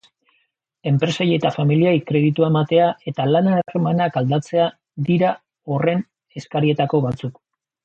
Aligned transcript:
Enpresei 0.91 1.27
eta 1.35 1.51
familiei 1.57 1.93
kreditua 2.11 2.49
ematea 2.53 2.87
eta 3.13 3.27
lan-harremanak 3.35 4.19
aldatzea 4.23 4.67
dira 5.11 5.35
horren 5.77 6.03
eskarietako 6.43 7.05
batzuk. 7.09 7.41